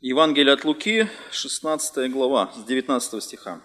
[0.00, 3.60] Евангелие от Луки, 16 глава, с 19 стиха.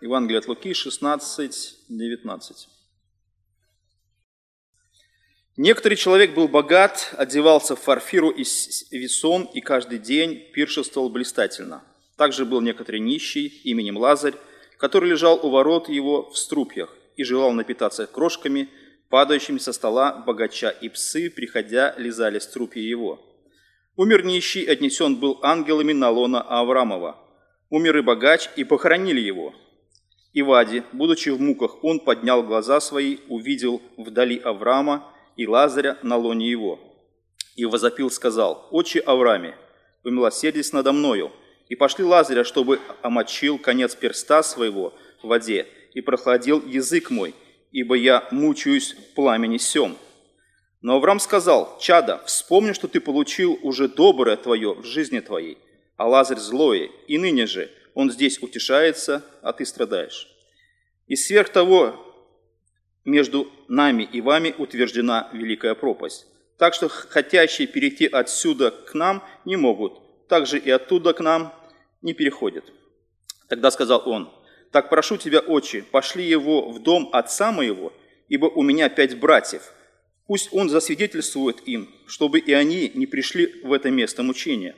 [0.00, 2.68] Евангелие от Луки, 16, 19.
[5.56, 8.44] Некоторый человек был богат, одевался в фарфиру и
[8.92, 11.82] весон, и каждый день пиршествовал блистательно.
[12.16, 14.36] Также был некоторый нищий именем Лазарь,
[14.78, 18.68] который лежал у ворот его в струпьях и желал напитаться крошками,
[19.08, 23.26] падающими со стола богача, и псы, приходя, лизали струпья его.
[23.96, 27.16] Умер нищий, отнесен был ангелами на лона Аврамова.
[27.70, 29.54] Умер и богач, и похоронили его.
[30.34, 36.16] И Вади, будучи в муках, он поднял глаза свои, увидел вдали Авраама и Лазаря на
[36.16, 36.78] лоне его.
[37.56, 39.56] И возопил, сказал, «Отче Аврааме,
[40.04, 41.32] умилосердись надо мною,
[41.70, 44.92] и пошли Лазаря, чтобы омочил конец перста своего
[45.22, 47.34] в воде, и прохладил язык мой,
[47.72, 49.96] ибо я мучаюсь пламени сем».
[50.86, 55.58] Но Авраам сказал, «Чада, вспомни, что ты получил уже доброе твое в жизни твоей,
[55.96, 60.28] а Лазарь злое, и ныне же он здесь утешается, а ты страдаешь.
[61.08, 61.96] И сверх того,
[63.04, 66.28] между нами и вами утверждена великая пропасть.
[66.56, 71.52] Так что хотящие перейти отсюда к нам не могут, также и оттуда к нам
[72.00, 72.64] не переходят.
[73.48, 74.32] Тогда сказал он,
[74.70, 77.92] «Так прошу тебя, отче, пошли его в дом отца моего,
[78.28, 79.72] ибо у меня пять братьев,
[80.26, 84.76] Пусть он засвидетельствует им, чтобы и они не пришли в это место мучения.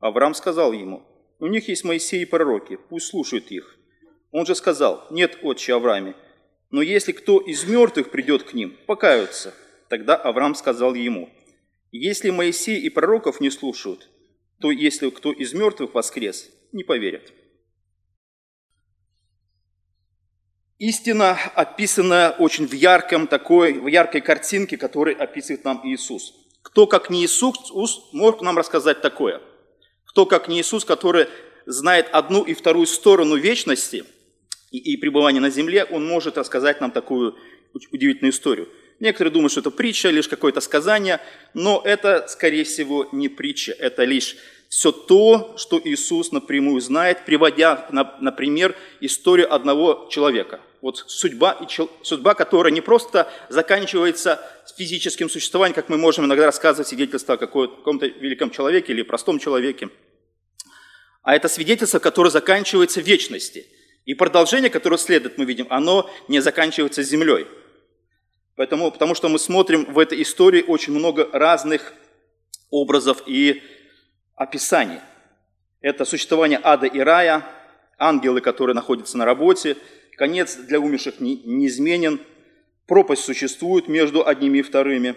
[0.00, 1.02] Авраам сказал ему,
[1.38, 3.78] у них есть Моисей и пророки, пусть слушают их.
[4.30, 6.14] Он же сказал, нет, отче Аврааме,
[6.70, 9.54] но если кто из мертвых придет к ним, покаются.
[9.88, 11.30] Тогда Авраам сказал ему,
[11.92, 14.08] если Моисей и пророков не слушают,
[14.60, 17.32] то если кто из мертвых воскрес, не поверят.
[20.78, 26.34] Истина, описанная очень в ярком такой, в яркой картинке, которой описывает нам Иисус.
[26.60, 27.72] Кто, как не Иисус,
[28.12, 29.40] мог нам рассказать такое?
[30.04, 31.28] Кто, как не Иисус, который
[31.64, 34.04] знает одну и вторую сторону вечности
[34.70, 37.36] и, и пребывания на земле, он может рассказать нам такую
[37.90, 38.68] удивительную историю.
[39.00, 41.20] Некоторые думают, что это притча, лишь какое-то сказание,
[41.54, 44.36] но это, скорее всего, не притча, это лишь
[44.68, 47.86] все то, что Иисус напрямую знает, приводя,
[48.20, 50.60] например, историю одного человека.
[50.82, 51.58] Вот судьба,
[52.02, 54.40] судьба, которая не просто заканчивается
[54.76, 59.88] физическим существованием, как мы можем иногда рассказывать свидетельство о каком-то великом человеке или простом человеке,
[61.22, 63.66] а это свидетельство, которое заканчивается в вечности.
[64.04, 67.48] И продолжение, которое следует, мы видим, оно не заканчивается землей.
[68.54, 71.94] Поэтому, потому что мы смотрим в этой истории очень много разных
[72.70, 73.62] образов и
[74.36, 75.00] описаний.
[75.80, 77.44] Это существование ада и рая,
[77.98, 79.76] ангелы, которые находятся на работе,
[80.16, 82.20] конец для умерших неизменен,
[82.86, 85.16] пропасть существует между одними и вторыми,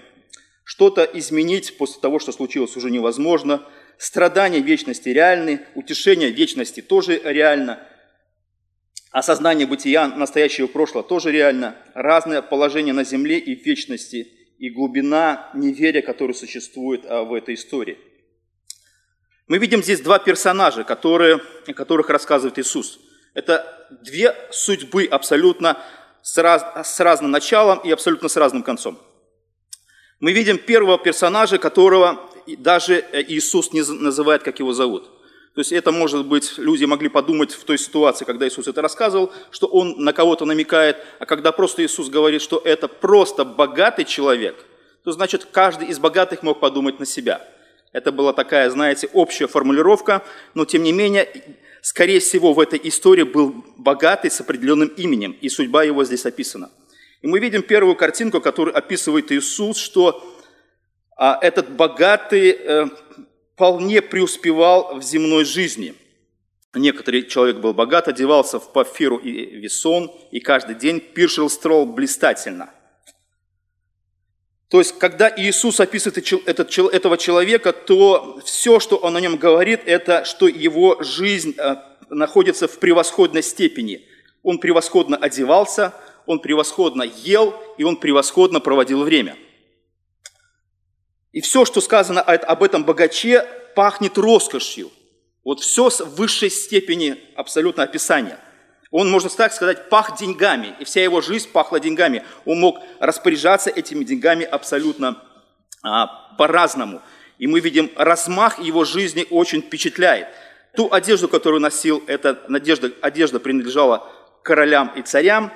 [0.63, 3.63] что-то изменить после того, что случилось, уже невозможно,
[3.97, 7.79] страдания вечности реальны, утешение вечности тоже реально,
[9.11, 14.27] осознание бытия настоящего прошлого тоже реально, разное положение на земле и вечности,
[14.59, 17.97] и глубина неверия, которая существует а, в этой истории.
[19.49, 22.99] Мы видим здесь два персонажа, которые, о которых рассказывает Иисус–
[23.33, 25.77] это две судьбы абсолютно
[26.21, 28.99] с, раз, с разным началом и абсолютно с разным концом.
[30.19, 35.05] Мы видим первого персонажа, которого даже Иисус не называет, как его зовут.
[35.55, 39.33] То есть это, может быть, люди могли подумать в той ситуации, когда Иисус это рассказывал,
[39.49, 44.63] что он на кого-то намекает, а когда просто Иисус говорит, что это просто богатый человек,
[45.03, 47.41] то значит каждый из богатых мог подумать на себя.
[47.91, 50.23] Это была такая, знаете, общая формулировка,
[50.53, 51.27] но тем не менее
[51.81, 56.71] скорее всего, в этой истории был богатый с определенным именем, и судьба его здесь описана.
[57.21, 60.23] И мы видим первую картинку, которую описывает Иисус, что
[61.17, 62.85] а, этот богатый э,
[63.53, 65.95] вполне преуспевал в земной жизни.
[66.73, 72.69] Некоторый человек был богат, одевался в пафиру и весон, и каждый день пиршил строл блистательно–
[74.69, 79.81] то есть, когда Иисус описывает этот, этого человека, то все, что он о нем говорит,
[79.85, 81.75] это что его жизнь э,
[82.09, 84.05] находится в превосходной степени.
[84.43, 85.95] Он превосходно одевался,
[86.27, 89.35] он превосходно ел, и он превосходно проводил время.
[91.31, 94.91] И все, что сказано об этом богаче, пахнет роскошью.
[95.43, 98.39] Вот все в высшей степени абсолютно описания–
[98.91, 102.23] он, можно так сказать, пах деньгами, и вся его жизнь пахла деньгами.
[102.45, 105.21] Он мог распоряжаться этими деньгами абсолютно
[105.83, 106.07] а,
[106.37, 107.01] по-разному.
[107.37, 110.27] И мы видим, размах его жизни очень впечатляет.
[110.75, 114.11] Ту одежду, которую носил, эта надежда, одежда принадлежала
[114.43, 115.51] королям и царям.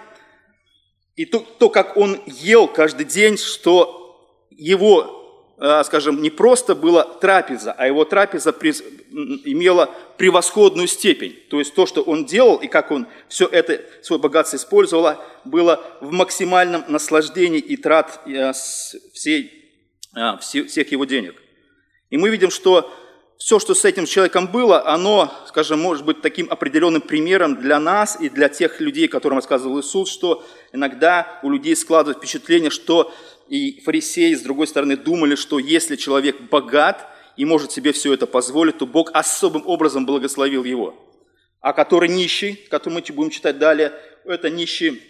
[1.15, 5.22] И то, то, как он ел каждый день, что его
[5.85, 11.37] скажем, не просто была трапеза, а его трапеза имела превосходную степень.
[11.49, 15.15] То есть то, что он делал и как он все это, свое богатство использовал,
[15.45, 18.51] было в максимальном наслаждении и трат э,
[19.13, 19.71] всей,
[20.15, 21.41] э, всех его денег.
[22.09, 22.91] И мы видим, что
[23.37, 28.17] все, что с этим человеком было, оно, скажем, может быть таким определенным примером для нас
[28.19, 33.13] и для тех людей, которым рассказывал Иисус, что иногда у людей складывается впечатление, что
[33.47, 37.07] и фарисеи, с другой стороны, думали, что если человек богат
[37.37, 40.95] и может себе все это позволить, то Бог особым образом благословил его.
[41.61, 43.93] А который нищий, который мы будем читать далее,
[44.25, 45.01] это нищий,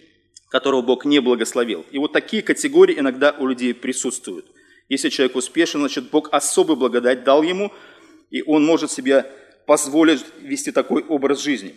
[0.49, 1.85] которого Бог не благословил.
[1.91, 4.45] И вот такие категории иногда у людей присутствуют.
[4.89, 7.71] Если человек успешен, значит, Бог особый благодать дал ему–
[8.33, 9.27] и он может себе
[9.67, 11.75] позволить вести такой образ жизни.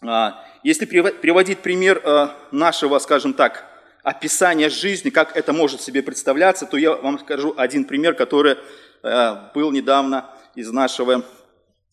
[0.00, 3.68] А, если приводить пример а, нашего, скажем так,
[4.02, 8.56] описания жизни, как это может себе представляться, то я вам скажу один пример, который
[9.02, 11.24] а, был недавно из, нашего,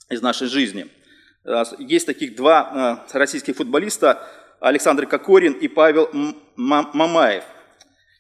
[0.10, 0.88] из нашей жизни.
[1.80, 4.28] Есть таких два российских футболиста,
[4.60, 6.10] Александр Кокорин и Павел
[6.56, 7.44] Мамаев–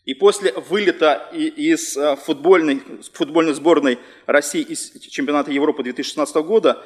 [0.09, 2.81] и после вылета из э, футбольной,
[3.13, 6.83] футбольной сборной России из чемпионата Европы 2016 года,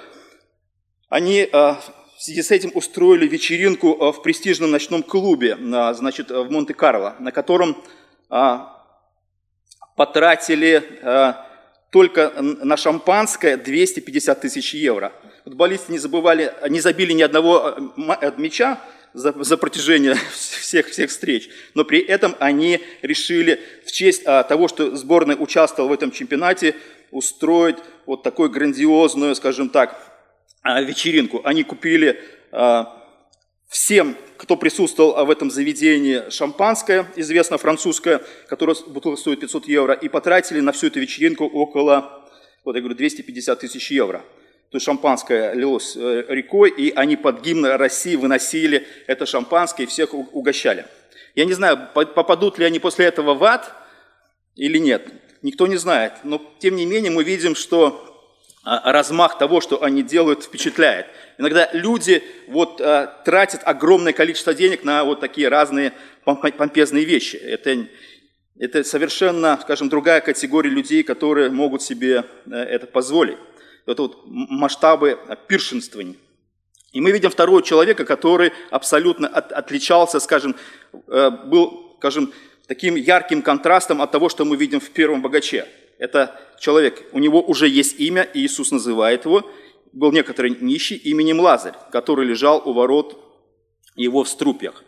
[1.08, 1.76] они э,
[2.18, 5.58] в связи с этим устроили вечеринку э, в престижном ночном клубе,
[5.94, 7.78] значит, в Монте-Карло, на котором
[9.96, 10.82] потратили
[11.92, 15.14] только на шампанское 250 тысяч евро.
[15.44, 17.76] Футболисты не забывали, не забили ни одного
[18.38, 18.80] мяча,
[19.14, 21.50] за, за протяжение всех, всех встреч.
[21.74, 26.76] Но при этом они решили в честь того, что сборная участвовала в этом чемпионате,
[27.12, 30.13] устроить вот такую грандиозную, скажем так,
[30.64, 31.42] вечеринку.
[31.44, 32.22] Они купили
[32.52, 33.02] а,
[33.68, 40.10] всем, кто присутствовал в этом заведении, шампанское, известно французское, которое бутылка стоит 500 евро, и
[40.10, 42.30] потратили на всю эту вечеринку около,
[42.64, 44.24] вот я говорю, 250 тысяч евро
[44.74, 49.86] то есть шампанское лилось э, рекой, и они под гимн России выносили это шампанское и
[49.86, 50.88] всех угощали.
[51.36, 53.72] Я не знаю, попадут ли они после этого в ад
[54.56, 55.10] или нет,
[55.44, 56.14] никто не знает.
[56.24, 58.13] Но тем не менее мы видим, что а,
[58.64, 61.08] размах того, что они делают, впечатляет.
[61.38, 65.94] Иногда люди вот, а, тратят огромное количество денег на вот такие разные
[66.24, 67.36] помпезные вещи.
[67.36, 67.88] Это,
[68.58, 73.38] это совершенно, скажем, другая категория людей, которые могут себе э, это позволить
[73.86, 76.18] это вот масштабы пиршенствований.
[76.92, 80.56] И мы видим второго человека, который абсолютно от, отличался, скажем,
[81.08, 82.32] э, был, скажем,
[82.68, 85.68] таким ярким контрастом от того, что мы видим в первом богаче.
[86.04, 89.50] Это человек, у него уже есть имя, и Иисус называет его.
[89.94, 93.18] Был некоторый нищий именем Лазарь, который лежал у ворот
[93.96, 94.84] его в струпьях.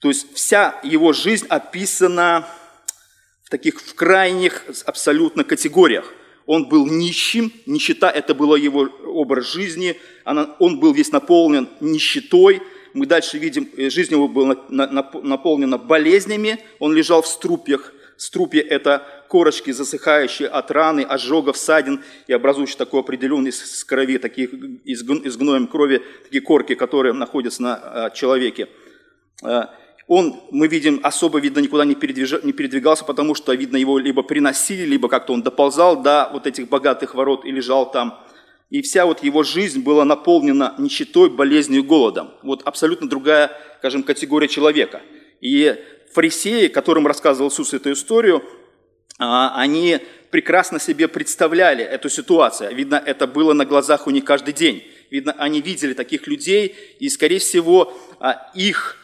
[0.00, 2.48] То есть вся его жизнь описана
[3.44, 6.12] в таких в крайних абсолютно категориях.
[6.46, 12.60] Он был нищим, нищета– это был его образ жизни, он был весь наполнен нищетой,
[12.92, 19.70] мы дальше видим, жизнь его была наполнена болезнями, он лежал в струпьях, струпья– это корочки,
[19.70, 24.52] засыхающие от раны, ожогов, ссадин и образующие такой определенный из крови, таких,
[24.84, 28.68] из, из гноем крови, такие корки, которые находятся на а, человеке.
[29.42, 29.74] А,
[30.08, 32.42] он, мы видим, особо, видно, никуда не, передвиж...
[32.42, 36.68] не передвигался, потому что, видно, его либо приносили, либо как-то он доползал до вот этих
[36.68, 38.18] богатых ворот и лежал там.
[38.70, 42.30] И вся вот его жизнь была наполнена нищетой, болезнью, голодом.
[42.42, 45.00] Вот абсолютно другая, скажем, категория человека.
[45.40, 45.76] И
[46.12, 48.42] фарисеи, которым рассказывал Иисус эту историю,
[49.18, 50.00] а, они
[50.30, 52.74] прекрасно себе представляли эту ситуацию.
[52.74, 54.84] Видно, это было на глазах у них каждый день.
[55.10, 58.96] Видно, они видели таких людей, и, скорее всего, а, их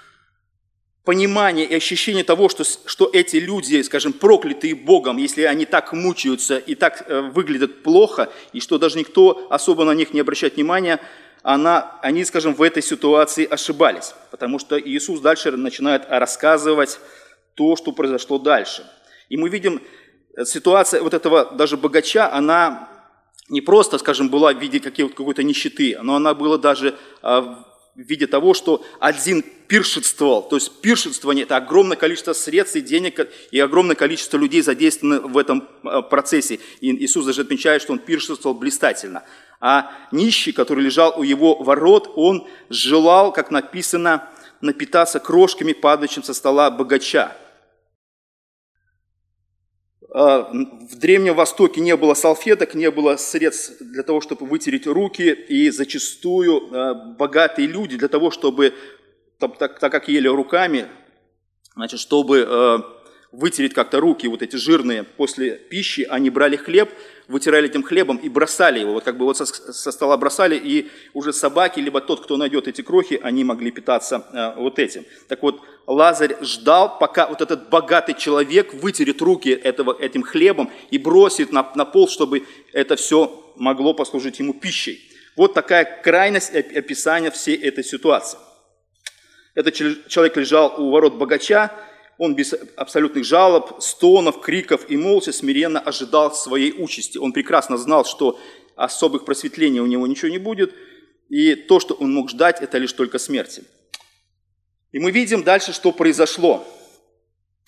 [1.04, 6.56] понимание и ощущение того, что, что эти люди, скажем, проклятые Богом, если они так мучаются
[6.56, 11.00] и так э, выглядят плохо, и что даже никто особо на них не обращает внимания,
[11.44, 14.14] она, они, скажем, в этой ситуации ошибались.
[14.30, 16.98] Потому что Иисус дальше начинает рассказывать
[17.54, 18.90] то, что произошло дальше.
[19.28, 19.82] И мы видим,
[20.36, 22.88] э, ситуация вот этого даже богача, она
[23.50, 27.62] не просто, скажем, была в виде какой-то нищеты, но она была даже а,
[27.94, 30.48] в виде того, что один пиршествовал.
[30.48, 35.36] То есть пиршествование– это огромное количество средств и денег, и огромное количество людей задействовано в
[35.36, 36.58] этом э, процессе.
[36.80, 39.24] И Иисус даже отмечает, что он пиршествовал блистательно.
[39.66, 44.28] А нищий, который лежал у его ворот, он желал, как написано,
[44.60, 47.34] напитаться крошками, падающим со стола богача.
[50.10, 55.32] А, в Древнем Востоке не было салфеток, не было средств для того, чтобы вытереть руки,
[55.32, 58.74] и зачастую а, богатые люди для того, чтобы,
[59.38, 60.88] так, так как ели руками,
[61.74, 62.80] значит, чтобы а,
[63.36, 66.90] вытереть как-то руки, вот эти жирные, после пищи, они брали хлеб,
[67.26, 68.92] вытирали этим хлебом и бросали его.
[68.92, 72.68] Вот как бы вот со, со стола бросали, и уже собаки, либо тот, кто найдет
[72.68, 75.04] эти крохи, они могли питаться э, вот этим.
[75.28, 80.98] Так вот, Лазарь ждал, пока вот этот богатый человек вытерет руки этого, этим хлебом и
[80.98, 85.10] бросит на, на пол, чтобы это все могло послужить ему пищей.
[85.36, 88.38] Вот такая крайность описания всей этой ситуации.
[89.54, 91.72] Этот человек лежал у ворот богача,
[92.18, 97.18] он без абсолютных жалоб, стонов, криков и молча смиренно ожидал своей участи.
[97.18, 98.38] Он прекрасно знал, что
[98.76, 100.74] особых просветлений у него ничего не будет,
[101.28, 103.64] и то, что он мог ждать, это лишь только смерти.
[104.92, 106.64] И мы видим дальше, что произошло.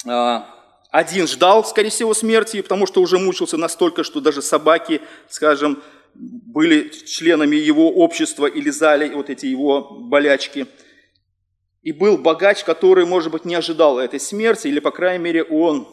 [0.07, 0.49] А,
[0.91, 5.83] один ждал, скорее всего, смерти, потому что уже мучился настолько, что даже собаки, скажем,
[6.15, 10.67] были членами его общества и лизали вот эти его болячки–
[11.87, 15.87] и был богач, который, может быть, не ожидал этой смерти, или, по крайней мере, он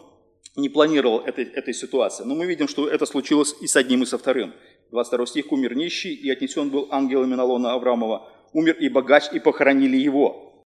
[0.55, 2.23] не планировал этой, этой ситуации.
[2.23, 4.55] Но мы видим, что это случилось и с одним, и со вторым.
[4.89, 5.51] 22 стих.
[5.51, 8.27] «Умер нищий, и отнесен был ангелами на лона Авраамова.
[8.53, 10.65] Умер и богач, и похоронили его».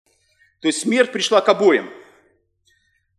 [0.59, 1.89] То есть смерть пришла к обоим.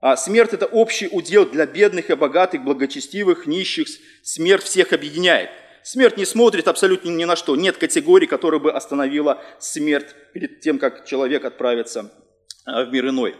[0.01, 3.89] А смерть– это общий удел для бедных и богатых, благочестивых, нищих.
[4.23, 5.49] Смерть всех объединяет–
[5.85, 7.57] Смерть не смотрит абсолютно ни на что.
[7.57, 12.11] Нет категории, которая бы остановила смерть перед тем, как человек отправится
[12.67, 13.37] э, в мир иной.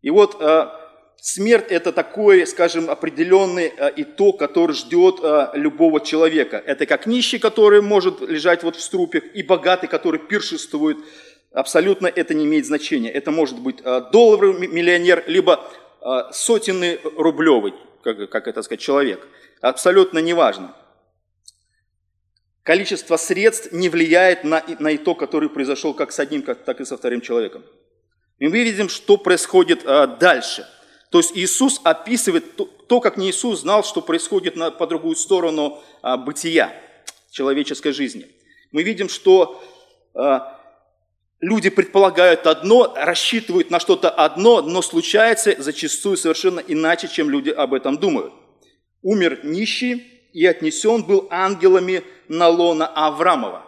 [0.00, 0.68] И вот э,
[1.20, 5.16] смерть– это такой, скажем, определенный э, итог, который ждет
[5.52, 6.56] любого человека.
[6.56, 10.96] Это как нищий, который может лежать вот в струпях, и богатый, который пиршествует.
[11.52, 13.10] Абсолютно это не имеет значения.
[13.10, 15.62] Это может быть долларовый миллионер, либо
[16.32, 19.28] сотенный рублевый, как, как это сказать, человек.
[19.60, 20.74] Абсолютно неважно
[22.62, 26.84] количество средств не влияет на, на итог, который произошел как с одним, как, так и
[26.84, 27.64] со вторым человеком.
[28.38, 30.66] И мы видим, что происходит а, дальше.
[31.10, 35.16] То есть Иисус описывает то, то, как не Иисус знал, что происходит на, по другую
[35.16, 36.72] сторону а, бытия
[37.30, 38.26] человеческой жизни.
[38.70, 39.62] Мы видим, что
[40.14, 40.58] а,
[41.40, 47.74] люди предполагают одно, рассчитывают на что-то одно, но случается зачастую совершенно иначе, чем люди об
[47.74, 48.32] этом думают.
[49.02, 53.64] Умер нищий, и отнесен был ангелами на лона Аврамова.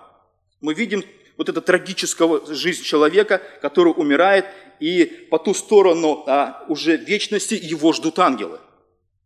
[0.61, 1.05] Мы видим
[1.37, 4.47] вот эту трагическую жизнь человека, который умирает,
[4.81, 8.61] и по ту сторону а, уже вечности его ждут ангелы.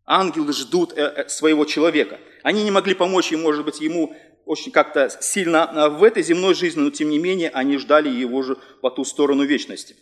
[0.04, 2.18] Ангелы ждут э, э, своего человека.
[2.42, 4.16] Они не могли помочь ему, может быть, ему
[4.46, 8.42] очень как-то сильно а, в этой земной жизни, но тем не менее они ждали его
[8.42, 9.96] же по ту сторону вечности.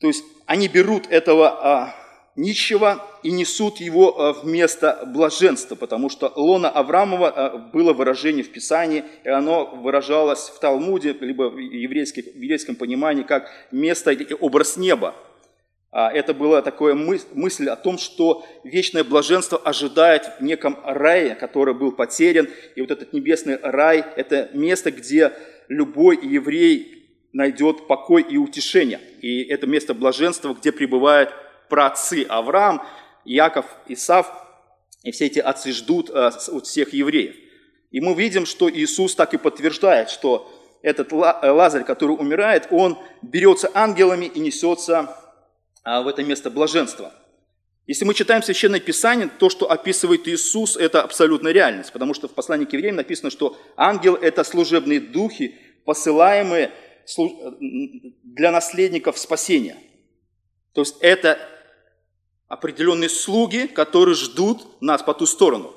[0.00, 2.01] То есть они берут этого а,
[2.36, 8.50] нищего и несут его э, вместо блаженства, потому что лона Авраамова э, было выражение в
[8.50, 14.34] Писании, и оно выражалось в Талмуде, либо в, еврейском, в еврейском понимании, как место или
[14.38, 15.14] образ неба.
[15.90, 21.74] А это была такая мысль о том, что вечное блаженство ожидает в неком рае, который
[21.74, 22.48] был потерян.
[22.76, 25.32] И вот этот небесный рай– это место, где
[25.68, 29.00] любой еврей найдет покой и утешение.
[29.20, 31.28] И это место блаженства, где пребывает
[31.72, 32.82] праотцы Авраам,
[33.24, 34.30] Яков, Исав,
[35.02, 37.34] и все эти отцы ждут э, от всех евреев.
[37.90, 40.52] И мы видим, что Иисус так и подтверждает, что
[40.82, 45.16] этот э, Лазарь, который умирает, он берется ангелами и несется
[45.82, 47.14] э, в это место блаженства.
[47.86, 52.32] Если мы читаем Священное Писание, то, что описывает Иисус, это абсолютная реальность, потому что в
[52.32, 56.70] послании к евреям написано, что ангел– это служебные духи, посылаемые
[58.22, 59.78] для наследников спасения.
[60.74, 61.38] То есть это
[62.52, 65.72] определенные слуги, которые ждут нас по ту сторону.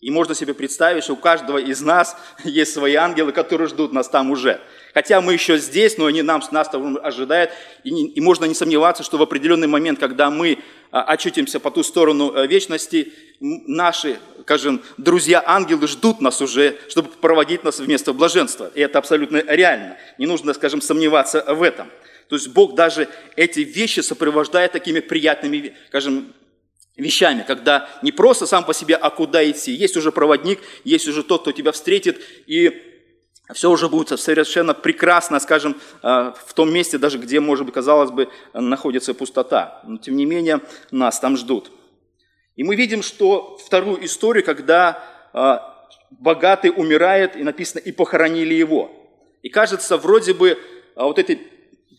[0.00, 4.10] И можно себе представить, что у каждого из нас есть свои ангелы, которые ждут нас
[4.10, 4.60] там уже.
[4.92, 7.52] Хотя мы еще здесь, но они нам, нас там ожидают.
[7.84, 10.58] И, не, и можно не сомневаться, что в определенный момент, когда мы
[10.90, 17.64] а, очутимся по ту сторону а, вечности, наши, скажем, друзья-ангелы ждут нас уже, чтобы проводить
[17.64, 18.70] нас вместо блаженства.
[18.74, 19.96] И это абсолютно реально.
[20.18, 21.88] Не нужно, скажем, сомневаться в этом.
[22.28, 26.32] То есть Бог даже эти вещи сопровождает такими приятными, скажем,
[26.96, 29.72] вещами, когда не просто сам по себе, а куда идти.
[29.72, 32.82] Есть уже проводник, есть уже тот, кто тебя встретит, и
[33.52, 38.10] все уже будет совершенно прекрасно, скажем, э, в том месте, даже где, может быть, казалось
[38.10, 39.82] бы, находится пустота.
[39.84, 41.70] Но, тем не менее, нас там ждут.
[42.56, 45.04] И мы видим, что вторую историю, когда
[45.34, 45.58] э,
[46.10, 48.90] богатый умирает, и написано, и похоронили его.
[49.42, 50.58] И кажется, вроде бы
[50.94, 51.38] а, вот эти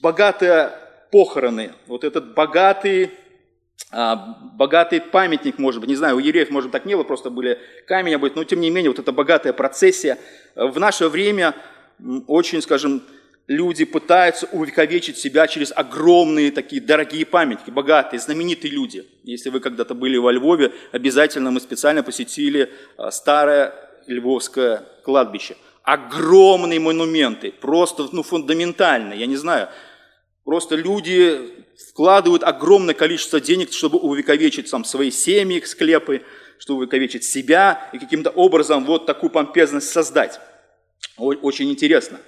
[0.05, 0.71] богатые
[1.12, 3.09] похороны, вот этот богатый,
[3.89, 7.57] а, богатый памятник, может быть, не знаю, у евреев, может так не было, просто были
[7.88, 10.19] камень, будет, но тем не менее, вот эта богатая процессия
[10.53, 11.55] в наше время
[12.27, 13.01] очень, скажем,
[13.47, 19.05] люди пытаются увековечить себя через огромные такие дорогие памятники, богатые, знаменитые люди.
[19.24, 23.74] Если вы когда-то были во Львове, обязательно мы специально посетили а, старое
[24.05, 25.55] Львовское кладбище.
[25.81, 29.69] Огромные монументы, просто ну, фундаментальные, я не знаю.
[30.45, 36.21] Просто люди вкладывают огромное количество денег, чтобы увековечить сам свои семьи, склепы,
[36.59, 40.39] чтобы увековечить себя и каким-то образом вот такую помпезность создать.
[41.17, 42.19] Очень интересно.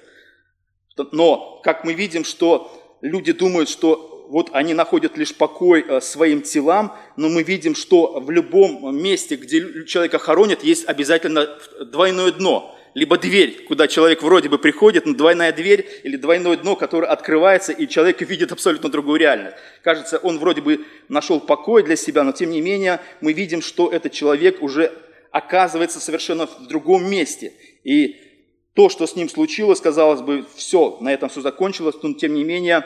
[1.11, 6.41] Но, как мы видим, что люди думают, что вот они находят лишь покой э, своим
[6.41, 11.47] телам, но мы видим, что в любом месте, где человека хоронят, есть обязательно
[11.79, 16.75] двойное дно– либо дверь, куда человек вроде бы приходит, но двойная дверь или двойное дно,
[16.75, 19.55] которое открывается, и человек видит абсолютно другую реальность.
[19.83, 23.91] Кажется, он вроде бы нашел покой для себя, но тем не менее мы видим, что
[23.91, 24.91] этот человек уже
[25.29, 27.53] оказывается совершенно в другом месте.
[27.83, 28.15] И
[28.73, 32.43] то, что с ним случилось, казалось бы, все, на этом все закончилось, но тем не
[32.43, 32.83] менее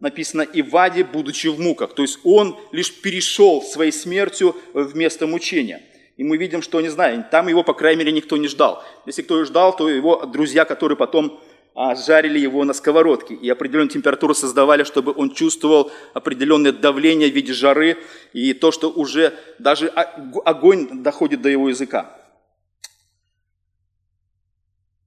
[0.00, 1.94] написано «и Ваде, будучи в муках».
[1.94, 5.80] То есть он лишь перешел своей смертью в место мучения–
[6.16, 8.84] и мы видим, что, не знаю, там его, по крайней мере, никто не ждал.
[9.06, 11.40] Если кто и ждал, то его друзья, которые потом
[11.74, 17.34] а, жарили его на сковородке и определенную температуру создавали, чтобы он чувствовал определенное давление в
[17.34, 17.98] виде жары
[18.32, 22.16] и то, что уже даже огонь доходит до его языка.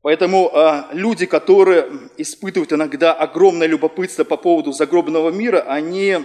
[0.01, 6.19] Поэтому э, люди, которые испытывают иногда огромное любопытство по поводу загробного мира, они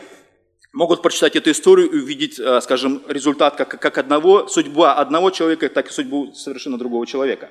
[0.73, 5.69] могут прочитать эту историю и увидеть, э, скажем, результат как, как одного, судьба одного человека,
[5.69, 7.51] так и судьбу совершенно другого человека.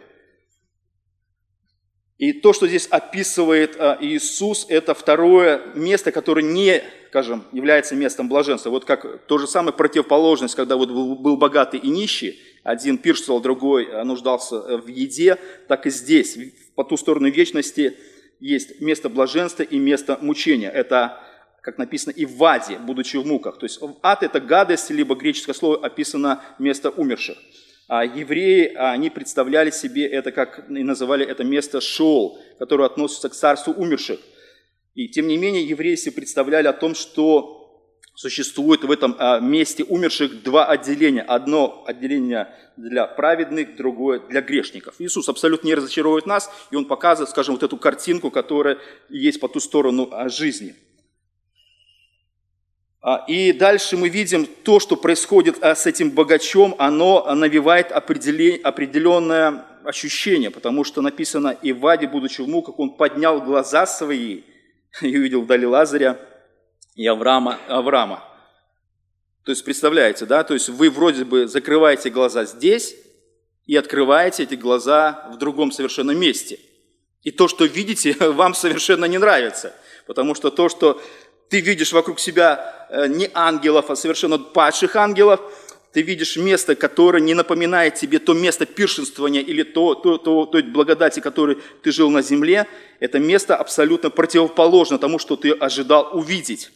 [2.17, 8.29] И то, что здесь описывает э, Иисус, это второе место, которое не, скажем, является местом
[8.29, 8.69] блаженства.
[8.69, 13.85] Вот как то же самое противоположность, когда вот был богатый и нищий, один пиршествовал, другой
[13.85, 15.37] э, нуждался в еде,
[15.67, 16.37] так и здесь,
[16.75, 17.97] по ту сторону вечности,
[18.39, 20.69] есть место блаженства и место мучения.
[20.69, 21.23] Это
[21.61, 23.59] как написано, и в аде, будучи в муках.
[23.59, 27.37] То есть ад– это гадость, либо греческое слово описано место умерших.
[27.87, 33.33] А евреи, они представляли себе это, как и называли это место Шоул, которое относится к
[33.33, 34.19] царству умерших.
[34.95, 37.57] И тем не менее, евреи себе представляли о том, что
[38.15, 41.21] существует в этом а, месте умерших два отделения.
[41.21, 44.95] Одно отделение для праведных, другое для грешников.
[44.99, 49.47] Иисус абсолютно не разочаровывает нас, и Он показывает, скажем, вот эту картинку, которая есть по
[49.47, 50.75] ту сторону а, жизни–
[53.27, 60.51] и дальше мы видим то, что происходит а, с этим богачом, оно навевает определенное ощущение,
[60.51, 64.41] потому что написано, и Ваде, будучи в муках, он поднял глаза свои
[65.01, 66.19] и увидел вдали Лазаря
[66.95, 67.57] и Авраама.
[67.67, 68.23] Авраама.
[69.45, 72.95] То есть, представляете, да, то есть вы вроде бы закрываете глаза здесь
[73.65, 76.59] и открываете эти глаза в другом совершенно месте.
[77.23, 79.73] И то, что видите, вам совершенно не нравится,
[80.05, 81.01] потому что то, что
[81.51, 85.41] ты видишь вокруг себя э, не ангелов, а совершенно падших ангелов.
[85.91, 90.61] Ты видишь место, которое не напоминает тебе то место пиршенствования или то, то, то, той
[90.63, 92.67] благодати, которой ты жил на земле.
[93.01, 96.71] Это место абсолютно противоположно тому, что ты ожидал увидеть.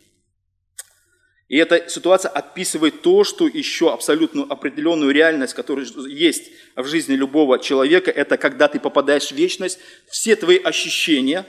[1.47, 7.59] И эта ситуация описывает то, что еще абсолютно определенную реальность, которая есть в жизни любого
[7.59, 11.45] человека, это когда ты попадаешь в вечность, все твои ощущения,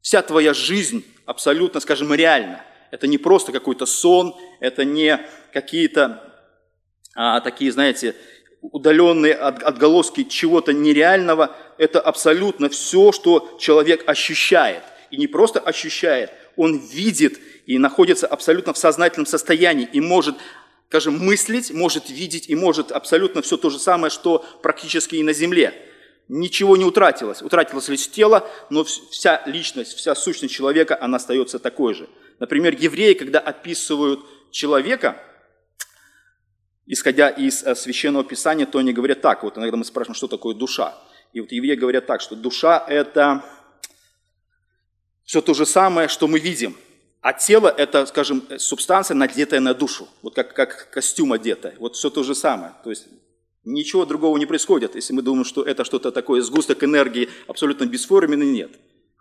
[0.00, 2.64] вся твоя жизнь абсолютно, скажем, реально.
[2.90, 5.20] Это не просто какой-то сон, это не
[5.52, 6.32] какие-то
[7.14, 8.14] а, такие, знаете,
[8.60, 11.54] удаленные отголоски чего-то нереального.
[11.76, 14.82] Это абсолютно все, что человек ощущает.
[15.10, 20.36] И не просто ощущает, он видит и находится абсолютно в сознательном состоянии и может
[20.88, 25.32] скажем, мыслить, может видеть и может абсолютно все то же самое, что практически и на
[25.32, 25.74] земле
[26.28, 27.42] ничего не утратилось.
[27.42, 32.08] Утратилось лишь тело, но вся личность, вся сущность человека, она остается такой же.
[32.38, 35.20] Например, евреи, когда описывают человека,
[36.86, 40.54] исходя из э, Священного Писания, то они говорят так, вот иногда мы спрашиваем, что такое
[40.54, 40.94] душа.
[41.32, 43.44] И вот евреи говорят так, что душа– это
[45.24, 46.76] все то же самое, что мы видим.
[47.20, 51.72] А тело– это, скажем, субстанция, надетая на душу, вот как, как костюм одетый.
[51.78, 52.74] Вот все то же самое.
[52.84, 53.06] То есть
[53.64, 58.46] Ничего другого не происходит, если мы думаем, что это что-то такое, сгусток энергии абсолютно бесформенный,
[58.46, 58.72] нет.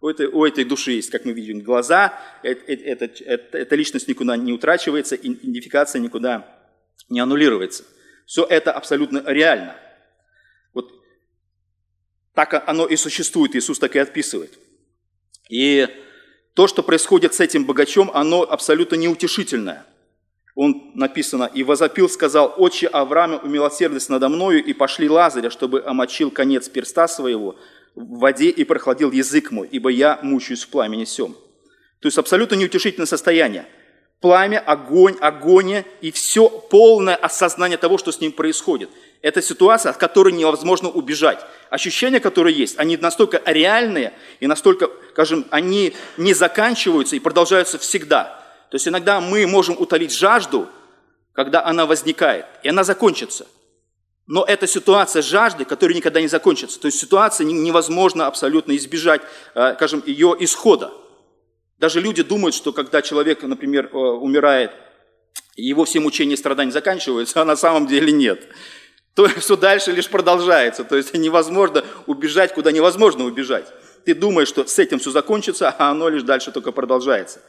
[0.01, 4.09] У этой, у этой души есть, как мы видим, глаза, это, это, это, эта личность
[4.09, 6.59] никуда не утрачивается, идентификация никуда
[7.07, 7.85] не аннулируется.
[8.25, 9.77] Все это абсолютно реально.
[10.73, 10.91] Вот
[12.33, 14.59] так оно и существует, Иисус так и отписывает.
[15.49, 15.87] И
[16.53, 19.85] то, что происходит с этим богачом, оно абсолютно неутешительное–
[20.55, 26.29] он написано, «И возопил, сказал, «Отче Аврааме, умилосердись надо мною, и пошли Лазаря, чтобы омочил
[26.29, 27.55] конец перста своего,
[27.95, 31.35] в воде и прохладил язык мой, ибо я мучаюсь в пламени сем».
[31.99, 33.65] То есть абсолютно неутешительное состояние.
[34.19, 38.89] Пламя, огонь, агония и все полное осознание того, что с ним происходит.
[39.21, 41.39] Это ситуация, от которой невозможно убежать.
[41.69, 48.42] Ощущения, которые есть, они настолько реальные и настолько, скажем, они не заканчиваются и продолжаются всегда.
[48.73, 50.67] То есть иногда мы можем утолить жажду,
[51.33, 53.45] когда она возникает, и она закончится.
[54.25, 56.79] Но это ситуация жажды, которая никогда не закончится.
[56.79, 59.21] То есть ситуация невозможно абсолютно избежать,
[59.53, 60.91] э, скажем, ее исхода.
[61.77, 64.71] Даже люди думают, что когда человек, например, э, умирает,
[65.55, 68.49] его все мучения и страдания заканчиваются, а на самом деле нет
[69.13, 70.83] то все дальше лишь продолжается.
[70.83, 73.67] То есть невозможно убежать, куда невозможно убежать.
[74.05, 77.39] Ты думаешь, что с этим все закончится, а оно лишь дальше только продолжается.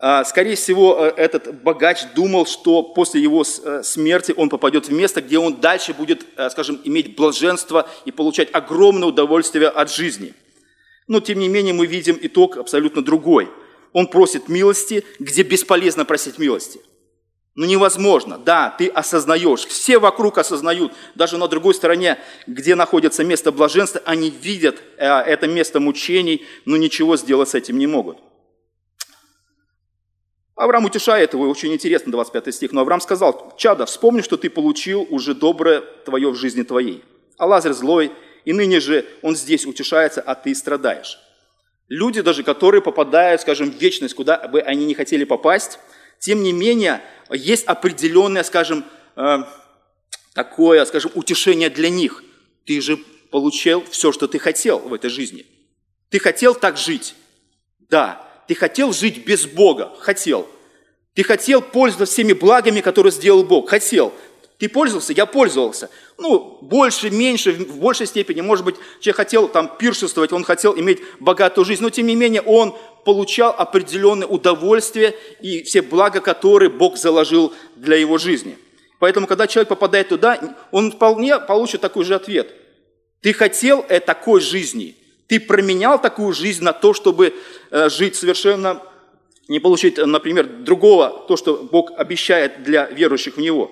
[0.00, 4.92] А, скорее всего, э, этот богач думал, что после его э, смерти он попадет в
[4.92, 10.34] место, где он дальше будет, э, скажем, иметь блаженство и получать огромное удовольствие от жизни.
[11.06, 13.48] Но, тем не менее, мы видим итог абсолютно другой.
[13.92, 16.80] Он просит милости, где бесполезно просить милости–
[17.56, 18.36] ну невозможно.
[18.38, 19.64] Да, ты осознаешь.
[19.66, 20.92] Все вокруг осознают.
[21.14, 27.16] Даже на другой стороне, где находится место блаженства, они видят это место мучений, но ничего
[27.16, 28.18] сделать с этим не могут.
[30.56, 32.72] Авраам утешает его, очень интересно, 25 стих.
[32.72, 37.02] Но Авраам сказал, «Чада, вспомни, что ты получил уже доброе твое в жизни твоей.
[37.38, 38.12] А Лазарь злой,
[38.44, 41.18] и ныне же он здесь утешается, а ты страдаешь».
[41.88, 45.78] Люди даже, которые попадают, скажем, в вечность, куда бы они не хотели попасть,
[46.18, 48.84] тем не менее, есть определенное, скажем,
[49.16, 49.38] э,
[50.34, 52.24] такое, скажем, утешение для них.
[52.64, 52.96] Ты же
[53.30, 55.44] получил все, что ты хотел в этой жизни.
[56.08, 57.14] Ты хотел так жить?
[57.90, 58.26] Да.
[58.46, 59.92] Ты хотел жить без Бога?
[59.98, 60.46] Хотел.
[61.14, 63.70] Ты хотел пользоваться всеми благами, которые сделал Бог?
[63.70, 64.12] Хотел.
[64.58, 65.12] Ты пользовался?
[65.12, 65.90] Я пользовался.
[66.18, 68.40] Ну, больше, меньше, в большей степени.
[68.40, 72.42] Может быть, человек хотел там пиршествовать, он хотел иметь богатую жизнь, но тем не менее
[72.42, 78.58] он получал определенное удовольствие и все блага, которые Бог заложил для его жизни.
[78.98, 82.54] Поэтому, когда человек попадает туда, он вполне получит такой же ответ.
[83.20, 84.96] Ты хотел э, такой жизни,
[85.26, 87.34] ты променял такую жизнь на то, чтобы
[87.70, 88.82] э, жить совершенно,
[89.48, 93.70] не получить, например, другого, то, что Бог обещает для верующих в Него.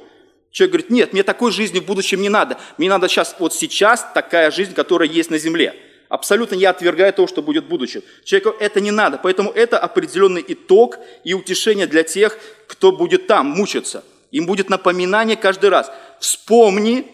[0.51, 2.59] Человек говорит, нет, мне такой жизни в будущем не надо.
[2.77, 5.75] Мне надо сейчас, вот сейчас такая жизнь, которая есть на земле
[6.12, 8.03] абсолютно не отвергая то, что будет в будущем.
[8.23, 12.37] Человеку это не надо, поэтому это определенный итог и утешение для тех,
[12.67, 14.05] кто будет там мучиться.
[14.31, 15.91] Им будет напоминание каждый раз.
[16.21, 17.07] Вспомни,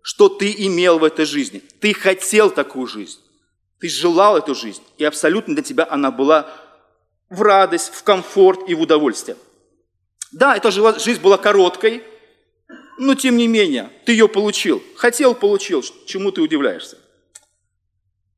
[0.00, 1.62] что ты имел в этой жизни.
[1.80, 3.20] Ты хотел такую жизнь.
[3.80, 4.82] Ты желал эту жизнь.
[4.98, 6.50] И абсолютно для тебя она была
[7.28, 9.36] в радость, в комфорт и в удовольствие.
[10.32, 12.02] Да, эта жизнь была короткой,
[12.98, 14.82] но тем не менее, ты ее получил.
[14.96, 15.84] Хотел, получил.
[16.06, 16.98] Чему ты удивляешься?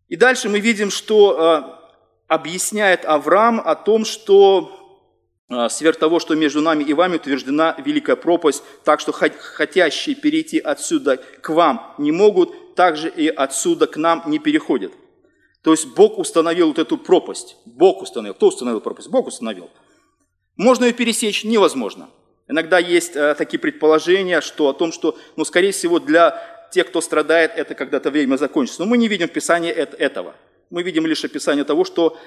[0.09, 1.79] И дальше мы видим, что э,
[2.29, 5.05] объясняет Авраам о том, что
[5.49, 10.59] э, сверх того, что между нами и вами утверждена великая пропасть, так что хотящие перейти
[10.59, 14.93] отсюда к вам не могут, также и отсюда к нам не переходят.
[15.63, 17.57] То есть Бог установил вот эту пропасть.
[17.65, 18.35] Бог установил.
[18.35, 19.09] Кто установил пропасть?
[19.09, 19.71] Бог установил.
[20.57, 21.45] Можно ее пересечь?
[21.45, 22.11] Невозможно.
[22.49, 26.41] Иногда есть э, такие предположения, что о том, что, ну, скорее всего, для
[26.73, 28.83] те, кто страдает, это когда-то время закончится.
[28.83, 30.35] Но мы не видим в Писании этого.
[30.71, 32.19] Мы видим лишь описание того, что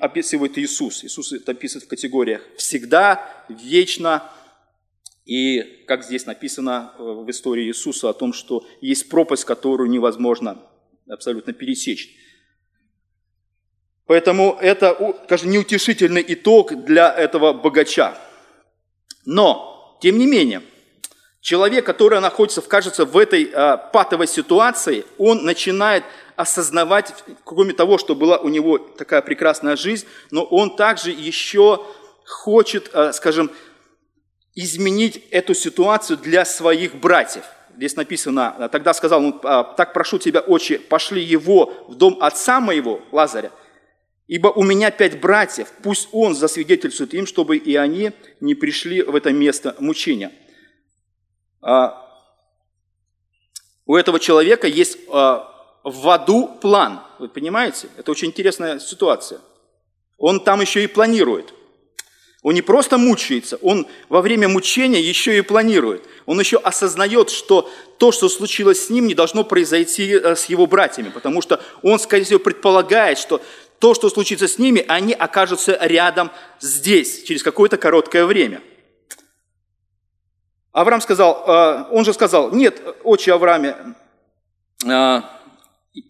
[0.00, 1.04] описывает Иисус.
[1.04, 4.30] Иисус это описывает в категориях всегда, вечно.
[5.24, 10.62] И как здесь написано э, в истории Иисуса о том, что есть пропасть, которую невозможно
[11.08, 12.14] абсолютно пересечь.
[14.06, 18.16] Поэтому это, скажем, неутешительный итог для этого богача.
[19.24, 20.62] Но, тем не менее,
[21.46, 26.02] Человек, который находится, кажется, в этой э, патовой ситуации, он начинает
[26.34, 27.14] осознавать,
[27.44, 31.86] кроме того, что была у него такая прекрасная жизнь, но он также еще
[32.24, 33.52] хочет, э, скажем,
[34.56, 37.44] изменить эту ситуацию для своих братьев.
[37.76, 43.02] Здесь написано, тогда сказал он, так прошу тебя, отче, пошли его в дом отца моего,
[43.12, 43.52] Лазаря,
[44.26, 49.14] ибо у меня пять братьев, пусть он засвидетельствует им, чтобы и они не пришли в
[49.14, 50.32] это место мучения.
[51.60, 52.02] А,
[53.86, 55.52] у этого человека есть а,
[55.84, 57.00] в аду план.
[57.18, 57.88] Вы понимаете?
[57.96, 59.40] Это очень интересная ситуация.
[60.18, 61.52] Он там еще и планирует.
[62.46, 66.04] Он не просто мучается, он во время мучения еще и планирует.
[66.26, 70.68] Он еще осознает, что то, что случилось с ним, не должно произойти э, с его
[70.68, 73.42] братьями, потому что он, скорее всего, предполагает, что
[73.78, 78.62] то, что случится с ними, они окажутся рядом здесь через какое-то короткое время–
[80.76, 83.94] Авраам сказал, э, он же сказал, нет, отче Аврааме,
[84.84, 85.20] э,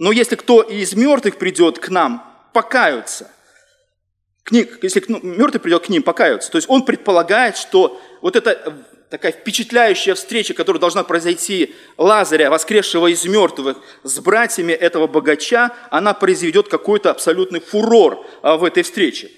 [0.00, 3.30] Но если кто из мертвых придет к нам, покаются.
[4.42, 6.50] К ним, если мертвый придет к ним, покаются.
[6.50, 8.84] То есть он предполагает, что вот эта
[9.16, 16.12] такая впечатляющая встреча, которая должна произойти Лазаря, воскресшего из мертвых, с братьями этого богача, она
[16.12, 19.30] произведет какой-то абсолютный фурор а, в этой встрече.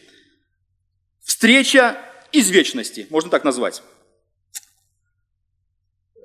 [1.24, 1.96] Встреча
[2.32, 3.82] из вечности, можно так назвать.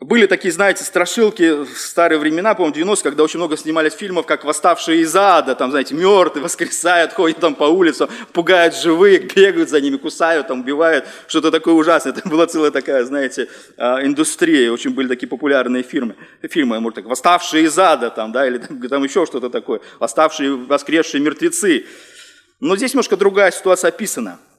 [0.03, 4.43] Были такие, знаете, страшилки в старые времена, по-моему, 90 когда очень много снимались фильмов, как
[4.43, 9.79] «Восставшие из ада», там, знаете, мертвые воскресают, ходят там по улицам, пугают живых, бегают за
[9.79, 12.11] ними, кусают, там, убивают, что-то такое ужасное.
[12.11, 17.05] Это была целая такая, знаете, а, индустрия, очень были такие популярные фильмы, фильмы, может, так,
[17.05, 21.85] «Восставшие из ада», там, да, или там, там еще что-то такое, «Восставшие, воскресшие мертвецы».
[22.59, 24.39] Но здесь немножко другая ситуация описана–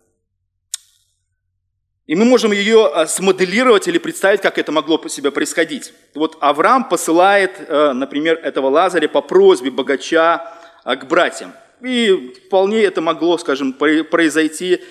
[2.06, 5.94] и мы можем ее а, смоделировать или представить, как это могло по себе происходить.
[6.14, 11.54] Вот Авраам посылает, э, например, этого Лазаря по просьбе богача а, к братьям.
[11.80, 14.82] И вполне это могло, скажем, произойти.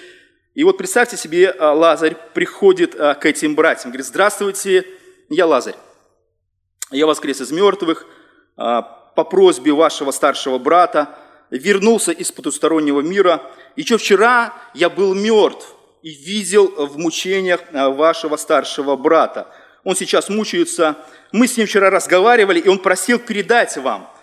[0.55, 4.83] И вот представьте себе, а, Лазарь приходит к этим братьям, говорит, здравствуйте,
[5.29, 5.75] я Лазарь.
[6.89, 8.05] Я воскрес из мертвых
[8.55, 11.15] по просьбе вашего старшего брата,
[11.49, 13.41] вернулся из потустороннего мира.
[13.75, 19.47] Еще вчера я был мертв, и видел в мучениях э, вашего старшего брата.
[19.83, 20.97] Он сейчас мучается.
[21.31, 24.13] Мы с ним вчера разговаривали, и он просил передать вам,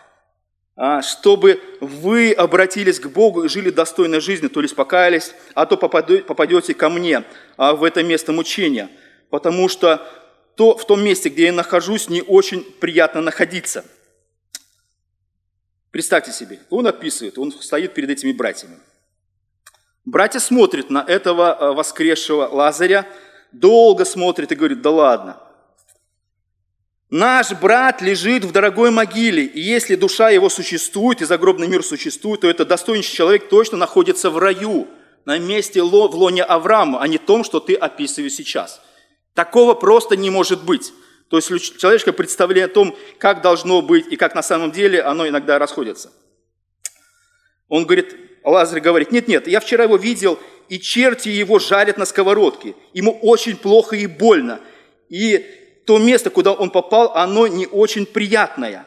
[0.76, 5.76] а, чтобы вы обратились к Богу и жили достойной жизнью, то есть покаялись, а то
[5.76, 7.24] попадете ко мне
[7.56, 8.90] а, в это место мучения,
[9.30, 10.06] потому что
[10.56, 13.84] то, в том месте, где я нахожусь, не очень приятно находиться.
[15.90, 18.76] Представьте себе, он описывает, он стоит перед этими братьями.
[20.04, 23.06] Братья смотрят на этого э, воскресшего Лазаря,
[23.52, 25.40] долго смотрят и говорят, да ладно.
[27.10, 32.42] Наш брат лежит в дорогой могиле, и если душа его существует, и загробный мир существует,
[32.42, 34.86] то этот достойнейший человек точно находится в раю,
[35.24, 38.80] на месте в лоне Авраама, а не том, что ты описываешь сейчас.
[39.34, 40.92] Такого просто не может быть.
[41.28, 45.28] То есть человеческое представление о том, как должно быть и как на самом деле, оно
[45.28, 46.12] иногда расходится.
[47.68, 52.06] Он говорит, Лазарь говорит, нет, нет, я вчера его видел, и черти его жарят на
[52.06, 52.74] сковородке.
[52.92, 54.60] Ему очень плохо и больно.
[55.08, 55.44] И
[55.86, 58.86] то место, куда он попал, оно не очень приятное.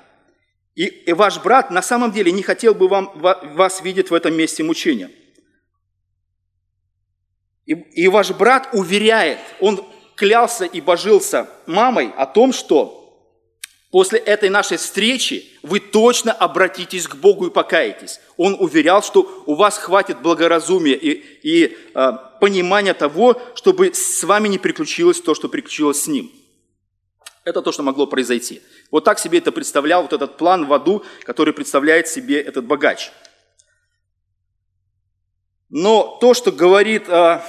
[0.75, 4.33] И, и ваш брат на самом деле не хотел бы вам, вас видеть в этом
[4.33, 5.11] месте мучения.
[7.65, 9.85] И, и ваш брат уверяет, он
[10.15, 13.02] клялся и божился мамой о том, что
[13.93, 18.19] после этой нашей встречи вы точно обратитесь к Богу и покаетесь.
[18.37, 21.11] Он уверял, что у вас хватит благоразумия и,
[21.43, 26.31] и э, понимания того, чтобы с вами не приключилось то, что приключилось с ним.
[27.43, 28.63] Это то, что могло произойти.
[28.89, 33.11] Вот так себе это представлял, вот этот план в аду, который представляет себе этот богач.
[35.69, 37.41] Но то, что говорит э,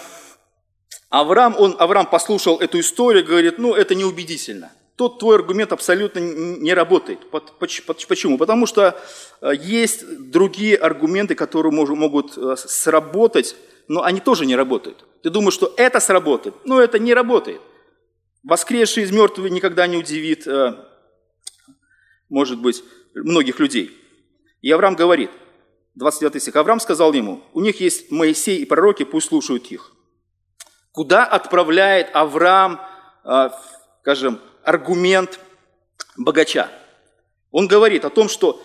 [1.09, 6.73] Авраам, он, Авраам послушал эту историю, говорит, ну это неубедительно– тот твой аргумент абсолютно не
[6.73, 7.19] работает.
[7.31, 8.39] Почему?
[8.39, 9.01] Потому что
[9.41, 13.57] э, есть другие аргументы, которые могут э, сработать,
[13.89, 15.05] но они тоже не работают.
[15.23, 17.61] Ты думаешь, что это сработает, но это не работает.
[18.45, 20.75] Воскресший из мертвых никогда не удивит, э,
[22.29, 23.91] может быть, многих людей.
[24.63, 25.31] И Авраам говорит,
[25.97, 29.93] 29 стих, Авраам сказал ему, у них есть Моисей и пророки, пусть слушают их.
[30.93, 32.81] Куда отправляет Авраам,
[34.05, 35.41] скажем, аргумент
[36.19, 36.69] богача.
[37.51, 38.63] Он говорит о том, что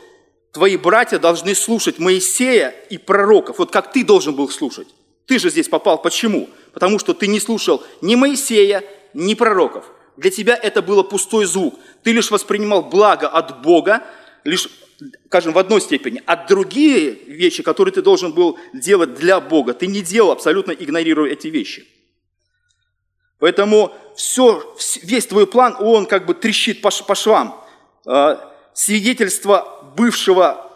[0.51, 4.89] твои братья должны слушать Моисея и пророков, вот как ты должен был слушать.
[5.27, 6.01] Ты же здесь попал.
[6.01, 6.49] Почему?
[6.73, 9.85] Потому что ты не слушал ни Моисея, ни пророков.
[10.17, 11.79] Для тебя это было пустой звук.
[12.03, 14.03] Ты лишь воспринимал благо от Бога,
[14.43, 14.67] лишь,
[15.27, 16.21] скажем, в одной степени.
[16.25, 21.31] А другие вещи, которые ты должен был делать для Бога, ты не делал, абсолютно игнорируя
[21.31, 21.87] эти вещи.
[23.39, 27.65] Поэтому все, весь твой план, он как бы трещит по, по швам.
[28.05, 30.69] А, свидетельство бывшего,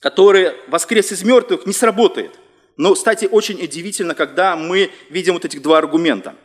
[0.00, 2.38] который воскрес из мертвых, не сработает.
[2.76, 6.36] Но, кстати, очень удивительно, когда мы видим вот этих два аргумента.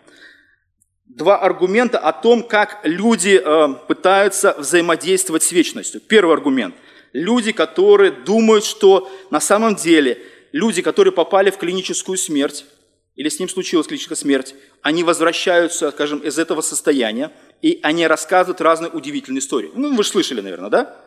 [1.06, 6.02] Два аргумента о том, как люди э, пытаются взаимодействовать с вечностью.
[6.02, 6.74] Первый аргумент.
[7.12, 10.18] Люди, которые думают, что на самом деле
[10.52, 12.66] люди, которые попали в клиническую смерть,
[13.16, 18.62] или с ним случилась клиническая смерть, они возвращаются, скажем, из этого состояния, и они рассказывают
[18.62, 19.72] разные удивительные истории.
[19.76, 20.98] Ну, вы же слышали, наверное, да?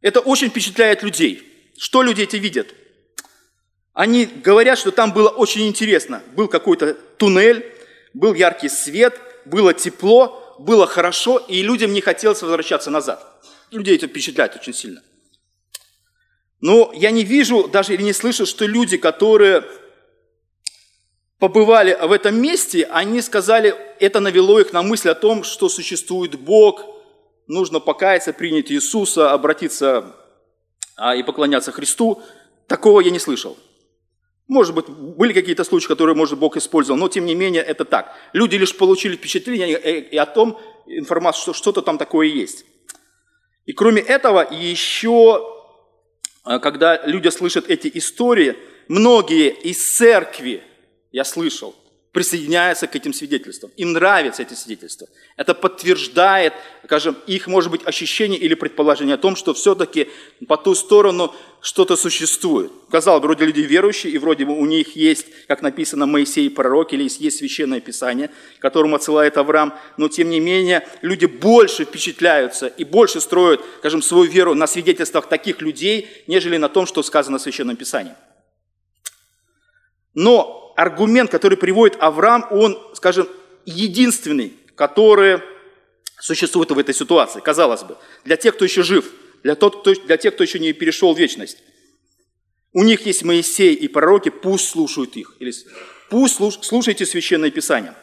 [0.00, 1.72] Это очень впечатляет людей.
[1.76, 2.68] Что люди эти видят?
[3.92, 6.22] Они говорят, что там было очень интересно.
[6.34, 7.66] Был какой-то туннель,
[8.14, 13.26] был яркий свет, было тепло, было хорошо, и людям не хотелось возвращаться назад.
[13.70, 15.02] Людей это впечатляет очень сильно.
[16.60, 19.64] Но я не вижу даже или не слышу, что люди, которые
[21.42, 26.38] побывали в этом месте, они сказали, это навело их на мысль о том, что существует
[26.38, 26.84] Бог,
[27.48, 30.14] нужно покаяться, принять Иисуса, обратиться
[30.96, 32.22] а, и поклоняться Христу.
[32.68, 33.58] Такого я не слышал.
[34.46, 38.14] Может быть, были какие-то случаи, которые, может, Бог использовал, но тем не менее это так.
[38.32, 42.64] Люди лишь получили впечатление и о том, информацию, что что-то там такое есть.
[43.66, 45.44] И кроме этого, еще,
[46.44, 50.62] а, когда люди слышат эти истории, многие из церкви,
[51.12, 51.74] я слышал,
[52.12, 53.70] присоединяются к этим свидетельствам.
[53.78, 55.08] Им нравятся эти свидетельства.
[55.38, 56.52] Это подтверждает,
[56.84, 60.08] скажем, их, может быть, ощущение или предположение о том, что все-таки
[60.46, 62.70] по ту сторону что-то существует.
[62.90, 66.92] Казалось бы, вроде люди верующие, и вроде бы у них есть, как написано, Моисей пророк,
[66.92, 72.84] или есть священное писание, которому отсылает Авраам, но тем не менее люди больше впечатляются и
[72.84, 77.42] больше строят, скажем, свою веру на свидетельствах таких людей, нежели на том, что сказано в
[77.42, 78.12] священном писании.
[80.14, 83.28] Но аргумент, который приводит Авраам, он, скажем,
[83.64, 85.40] единственный, который
[86.20, 89.10] существует в этой ситуации, казалось бы, для тех, кто еще жив,
[89.42, 91.58] для, тот, кто, для тех, кто еще не перешел в вечность.
[92.72, 95.36] У них есть Моисей и пророки, пусть слушают их.
[95.40, 95.52] Или
[96.08, 97.94] пусть слушайте Священное Писание.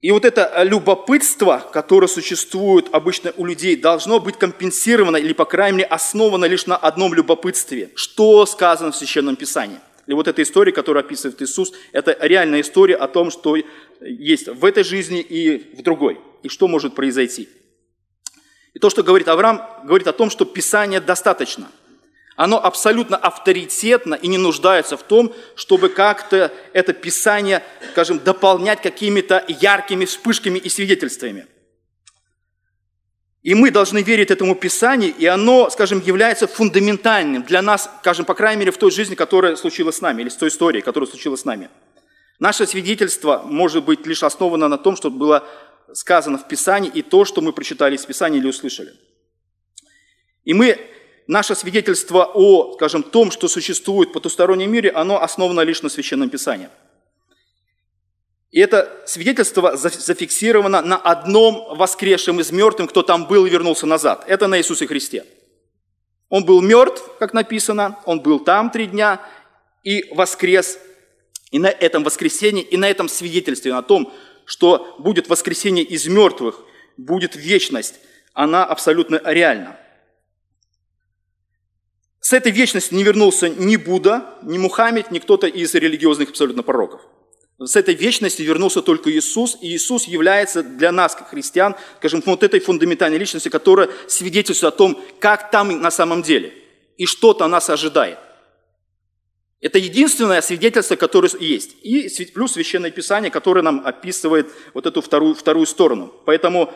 [0.00, 5.44] И вот это э, любопытство, которое существует обычно у людей, должно быть компенсировано или, по
[5.44, 7.90] крайней мере, основано лишь на одном любопытстве.
[7.96, 9.80] Что сказано в Священном Писании?
[10.06, 13.56] И вот эта история, которую описывает Иисус, это реальная история о том, что
[14.00, 17.48] есть в этой жизни и в другой, и что может произойти.
[18.74, 21.70] И то, что говорит Авраам, говорит о том, что Писание достаточно–
[22.38, 29.44] оно абсолютно авторитетно и не нуждается в том, чтобы как-то это Писание, скажем, дополнять какими-то
[29.48, 31.48] яркими вспышками и свидетельствами.
[33.42, 38.34] И мы должны верить этому Писанию, и оно, скажем, является фундаментальным для нас, скажем, по
[38.34, 41.40] крайней мере, в той жизни, которая случилась с нами, или с той историей, которая случилась
[41.40, 41.70] с нами.
[42.38, 45.44] Наше свидетельство может быть лишь основано на том, что было
[45.92, 48.92] сказано в Писании, и то, что мы прочитали из Писания или услышали.
[50.44, 50.78] И мы
[51.28, 56.30] наше свидетельство о, скажем, том, что существует в потустороннем мире, оно основано лишь на Священном
[56.30, 56.68] Писании.
[58.50, 64.24] И это свидетельство зафиксировано на одном воскресшем из мертвых, кто там был и вернулся назад.
[64.26, 65.26] Это на Иисусе Христе.
[66.30, 69.20] Он был мертв, как написано, он был там три дня
[69.84, 70.78] и воскрес.
[71.50, 74.12] И на этом воскресении, и на этом свидетельстве о том,
[74.44, 76.60] что будет воскресение из мертвых,
[76.96, 77.96] будет вечность,
[78.32, 79.78] она абсолютно реальна.
[82.28, 87.00] С этой вечности не вернулся ни Будда, ни Мухаммед, ни кто-то из религиозных абсолютно пророков.
[87.58, 92.42] С этой вечности вернулся только Иисус, и Иисус является для нас, как христиан, скажем, вот
[92.42, 96.52] этой фундаментальной личностью, которая свидетельствует о том, как там на самом деле,
[96.98, 98.18] и что-то нас ожидает.
[99.62, 101.76] Это единственное свидетельство, которое есть.
[101.82, 106.12] И плюс Священное Писание, которое нам описывает вот эту вторую, вторую сторону.
[106.26, 106.74] Поэтому,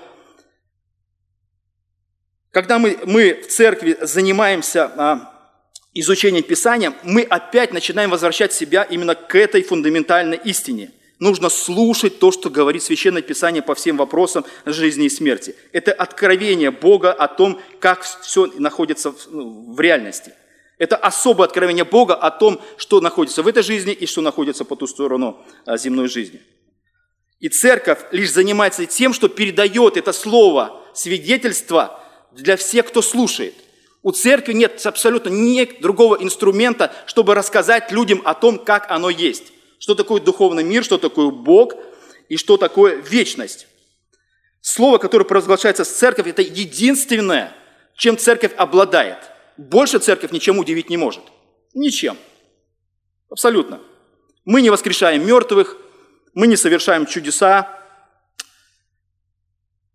[2.51, 5.32] когда мы, мы в церкви занимаемся а,
[5.95, 10.91] изучением Писания, мы опять начинаем возвращать себя именно к этой фундаментальной истине.
[11.19, 15.55] Нужно слушать то, что говорит Священное Писание по всем вопросам жизни и смерти.
[15.73, 20.33] Это откровение Бога о том, как все находится в, ну, в реальности.
[20.79, 24.75] Это особое откровение Бога о том, что находится в этой жизни и что находится по
[24.75, 26.41] ту сторону а, земной жизни.
[27.39, 32.01] И церковь лишь занимается тем, что передает это слово, свидетельство
[32.33, 33.55] для всех, кто слушает–
[34.03, 39.53] у церкви нет абсолютно ни другого инструмента, чтобы рассказать людям о том, как оно есть.
[39.79, 41.75] Что такое духовный мир, что такое Бог
[42.29, 43.69] и что такое вечность.
[44.61, 47.53] Слово, которое провозглашается с церковь, это единственное,
[47.97, 49.19] чем церковь обладает.
[49.57, 51.23] Больше церковь ничем удивить не может.
[51.75, 52.17] Ничем.
[53.31, 53.81] Абсолютно.
[54.45, 55.77] Мы не воскрешаем мертвых,
[56.35, 57.79] мы не совершаем чудеса.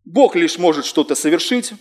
[0.05, 1.73] Бог лишь может что-то совершить,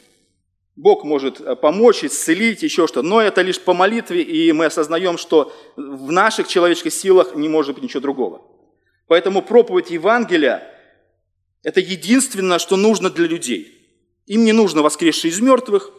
[0.76, 3.02] Бог может э, помочь, исцелить, еще что.
[3.02, 7.74] Но это лишь по молитве, и мы осознаем, что в наших человеческих силах не может
[7.74, 8.42] быть ничего другого.
[9.06, 10.62] Поэтому проповедь Евангелия–
[11.62, 13.72] это единственное, что нужно для людей.
[14.26, 15.92] Им не нужно воскресшие из мертвых,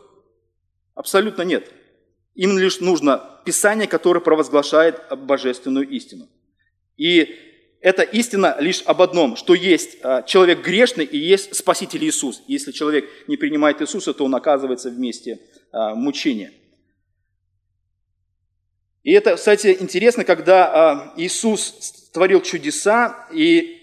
[0.93, 1.71] абсолютно нет.
[2.35, 6.27] Им лишь нужно Писание, которое провозглашает божественную истину.
[6.97, 7.35] И
[7.81, 12.41] эта истина лишь об одном, что есть а, человек грешный и есть Спаситель Иисус.
[12.47, 15.39] Если человек не принимает Иисуса, то он оказывается вместе
[15.71, 16.51] а, мучения.
[19.03, 23.77] И это, кстати, интересно, когда а, Иисус творил чудеса, и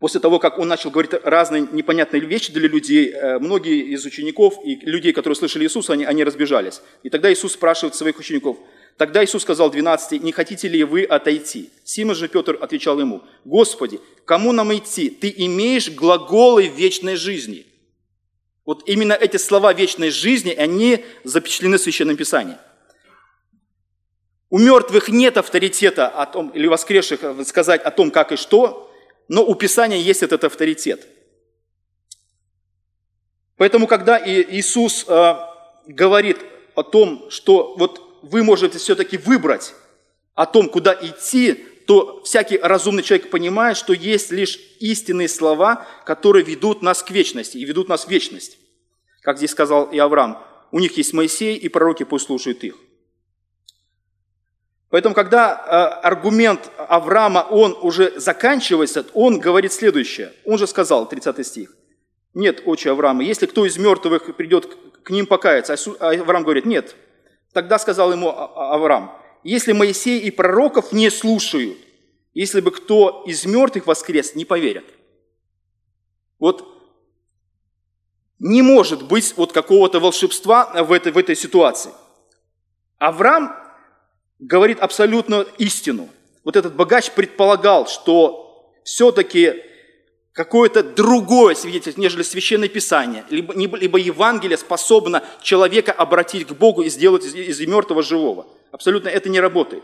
[0.00, 4.54] После того, как он начал говорить разные непонятные вещи для людей, э, многие из учеников
[4.64, 6.80] и людей, которые слышали Иисуса, они, они разбежались.
[7.02, 8.56] И тогда Иисус спрашивает своих учеников,
[8.96, 11.70] Тогда Иисус сказал 12, не хотите ли вы отойти?
[11.84, 15.08] Симон же Петр отвечал ему, Господи, кому нам идти?
[15.08, 17.66] Ты имеешь глаголы вечной жизни.
[18.66, 22.56] Вот именно эти слова вечной жизни, они запечатлены в Священном Писании.
[24.50, 28.92] У мертвых нет авторитета о том, или воскресших сказать о том, как и что,
[29.28, 31.06] но у Писания есть этот авторитет.
[33.56, 35.34] Поэтому, когда Иисус э,
[35.86, 36.38] говорит
[36.74, 39.74] о том, что вот вы можете все-таки выбрать
[40.34, 41.54] о том, куда идти,
[41.86, 47.58] то всякий разумный человек понимает, что есть лишь истинные слова, которые ведут нас к вечности
[47.58, 48.58] и ведут нас в вечность.
[49.22, 50.42] Как здесь сказал и Авраам,
[50.72, 52.76] у них есть Моисей, и пророки пусть слушают их.
[54.88, 60.32] Поэтому, когда э, аргумент Авраама, он уже заканчивается, он говорит следующее.
[60.44, 61.76] Он же сказал, 30 стих,
[62.34, 65.76] «Нет, отче Авраама, если кто из мертвых придет к ним покаяться».
[66.00, 66.96] А Авраам говорит, «Нет,
[67.52, 71.78] Тогда сказал ему а-, а-, Авраам, если Моисей и пророков не слушают,
[72.34, 74.84] если бы кто из мертвых воскрес, не поверят.
[76.38, 76.66] Вот
[78.38, 81.92] не может быть вот какого-то волшебства в этой, в этой ситуации.
[82.98, 83.54] Авраам
[84.38, 86.08] говорит абсолютно истину.
[86.44, 89.62] Вот этот богач предполагал, что все-таки
[90.32, 96.88] какое-то другое свидетельство, нежели Священное Писание, либо, либо Евангелие способно человека обратить к Богу и
[96.88, 98.46] сделать из, из мертвого живого.
[98.70, 99.82] Абсолютно это не работает.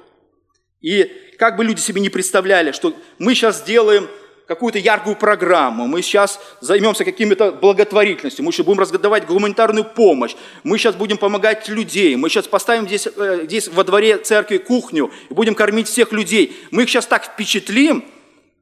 [0.81, 4.09] И как бы люди себе не представляли, что мы сейчас сделаем
[4.47, 10.79] какую-то яркую программу, мы сейчас займемся какими-то благотворительностью, мы еще будем раздавать гуманитарную помощь, мы
[10.79, 15.35] сейчас будем помогать людей, мы сейчас поставим здесь, э, здесь во дворе церкви кухню и
[15.35, 16.57] будем кормить всех людей.
[16.71, 18.05] Мы их сейчас так впечатлим,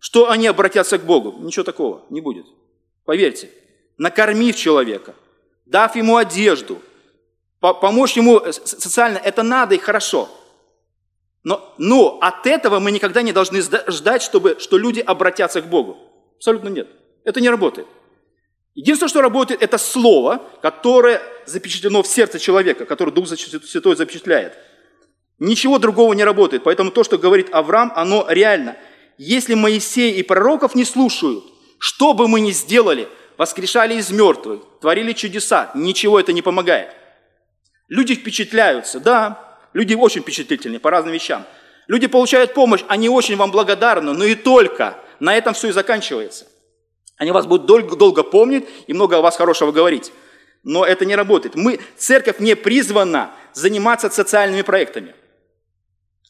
[0.04, 1.34] что они обратятся к Богу.
[1.40, 2.44] Ничего такого не будет.
[3.06, 3.48] Поверьте,
[3.96, 5.14] накормив человека,
[5.64, 6.82] дав ему одежду,
[7.58, 10.28] помочь ему социально, это надо и хорошо.
[11.42, 15.96] Но, но от этого мы никогда не должны ждать, чтобы, что люди обратятся к Богу.
[16.36, 16.86] Абсолютно нет.
[17.24, 17.86] Это не работает.
[18.74, 24.58] Единственное, что работает, это слово, которое запечатлено в сердце человека, которое Дух Святой запечатляет.
[25.38, 26.62] Ничего другого не работает.
[26.62, 28.76] Поэтому то, что говорит Авраам, оно реально–
[29.18, 31.44] если Моисей и пророков не слушают,
[31.78, 36.94] что бы мы ни сделали, воскрешали из мертвых, творили чудеса, ничего это не помогает.
[37.88, 41.44] Люди впечатляются, да, люди очень впечатлительные по разным вещам.
[41.86, 44.98] Люди получают помощь, они очень вам благодарны, но и только.
[45.20, 46.46] На этом все и заканчивается.
[47.16, 50.12] Они вас будут долго, долго помнить и много о вас хорошего говорить.
[50.64, 51.54] Но это не работает.
[51.54, 55.14] Мы, церковь не призвана заниматься социальными проектами.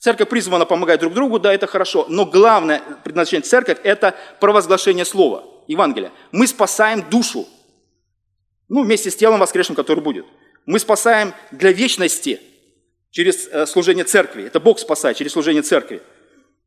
[0.04, 2.04] Церковь призвана помогать друг другу, да, это хорошо.
[2.10, 6.12] Но главное предназначение церковь– это провозглашение слова, Евангелия.
[6.30, 7.48] Мы спасаем душу.
[8.68, 10.26] Ну, вместе с телом воскресшим, который будет.
[10.66, 12.38] Мы спасаем для вечности
[13.12, 14.44] через э, служение церкви.
[14.44, 16.02] Это Бог спасает через служение церкви.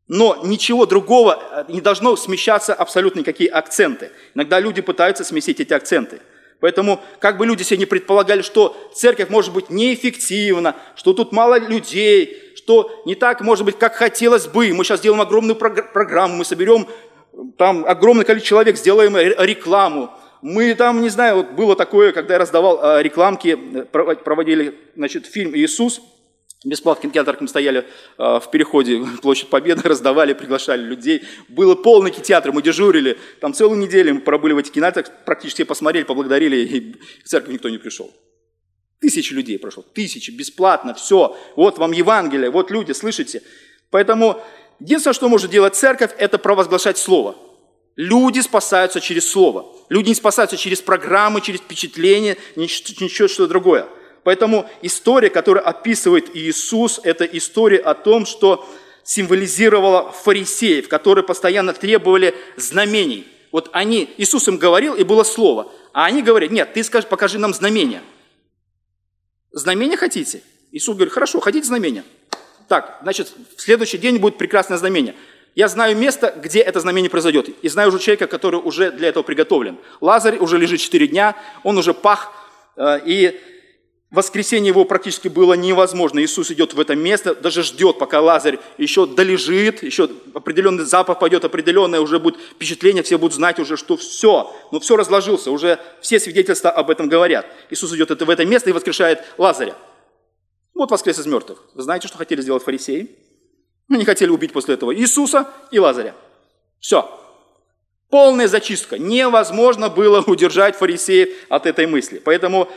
[0.08, 4.10] Но ничего другого э, не должно смещаться абсолютно никакие акценты.
[4.34, 6.22] Иногда люди пытаются сместить эти акценты.
[6.60, 11.60] Поэтому, как бы люди себе не предполагали, что церковь может быть неэффективна, что тут мало
[11.60, 14.74] людей, что не так, может быть, как хотелось бы.
[14.74, 16.86] Мы сейчас сделаем огромную программу, мы соберем
[17.58, 20.12] там огромное количество человек, сделаем рекламу.
[20.42, 25.26] Мы там, не знаю, вот было такое, когда я раздавал а, рекламки, э, проводили, значит,
[25.26, 26.02] фильм «Иисус»,
[26.66, 27.86] Бесплатно в кинотеатрах мы стояли
[28.18, 31.22] э, в переходе Площадь Победы, раздавали, приглашали людей.
[31.48, 33.18] Было полный кинотеатр, мы дежурили.
[33.40, 37.70] Там целую неделю мы пробыли в этих кинотеатрах, практически посмотрели, поблагодарили, и в церковь никто
[37.70, 38.12] не пришел.
[39.00, 41.38] Тысячи людей прошло, тысячи, бесплатно, все.
[41.56, 43.44] Вот вам Евангелие, вот люди, слышите?
[43.92, 44.42] Поэтому
[44.80, 47.36] единственное, что может делать церковь, это провозглашать Слово.
[47.96, 49.72] Люди спасаются через Слово.
[49.90, 53.88] Люди не спасаются через программы, через впечатления, ничего, что другое.
[54.24, 58.68] Поэтому история, которую описывает Иисус, это история о том, что
[59.04, 63.26] символизировала фарисеев, которые постоянно требовали знамений.
[63.52, 65.72] Вот они, Иисус им говорил, и было слово.
[65.94, 68.02] А они говорят, нет, ты скажи, покажи нам знамение.
[69.52, 70.42] Знамение хотите?
[70.72, 72.04] Иисус говорит, хорошо, хотите знамение?
[72.68, 75.16] Так, значит, в следующий день будет прекрасное знамение.
[75.56, 77.50] Я знаю место, где это знамение произойдет.
[77.64, 79.78] И знаю уже человека, который уже для этого приготовлен.
[80.02, 82.32] Лазарь уже лежит 4 дня, он уже пах,
[82.76, 83.42] э, и
[84.12, 86.20] воскресение его практически было невозможно.
[86.22, 91.46] Иисус идет в это место, даже ждет, пока Лазарь еще долежит, еще определенный запах пойдет,
[91.46, 96.20] определенное уже будет впечатление, все будут знать уже, что все, но все разложился, уже все
[96.20, 97.46] свидетельства об этом говорят.
[97.70, 99.76] Иисус идет в это место и воскрешает Лазаря.
[100.74, 101.64] Вот воскрес из мертвых.
[101.74, 103.10] Вы знаете, что хотели сделать фарисеи?
[103.90, 106.14] Они хотели убить после этого Иисуса и Лазаря.
[106.80, 107.10] Все.
[108.10, 108.98] Полная зачистка.
[108.98, 112.22] Невозможно было удержать фарисеев от этой мысли.
[112.24, 112.70] Поэтому,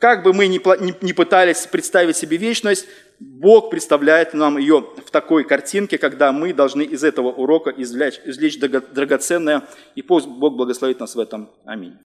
[0.00, 2.88] как бы мы ни пытались представить себе вечность,
[3.20, 8.58] Бог представляет нам ее в такой картинке, когда мы должны из этого урока извлечь, извлечь
[8.58, 11.50] драгоценное, и пусть Бог благословит нас в этом.
[11.66, 11.98] Аминь.